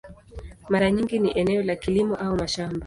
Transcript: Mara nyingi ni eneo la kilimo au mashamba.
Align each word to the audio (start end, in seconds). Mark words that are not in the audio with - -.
Mara 0.69 0.91
nyingi 0.91 1.19
ni 1.19 1.31
eneo 1.31 1.63
la 1.63 1.75
kilimo 1.75 2.15
au 2.15 2.35
mashamba. 2.37 2.79